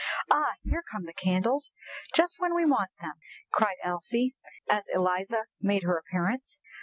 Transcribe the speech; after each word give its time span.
"Ah! 0.31 0.53
here 0.63 0.81
come 0.91 1.05
the 1.05 1.13
candles—just 1.13 2.39
when 2.39 2.55
we 2.55 2.65
want 2.65 2.89
them!" 3.01 3.13
cried 3.51 3.75
Elsie, 3.83 4.33
as 4.67 4.87
Eliza 4.91 5.43
made 5.61 5.83
her 5.83 5.95
appearance. 5.95 6.57